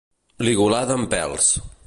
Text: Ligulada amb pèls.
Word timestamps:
Ligulada 0.47 0.97
amb 1.01 1.11
pèls. 1.13 1.53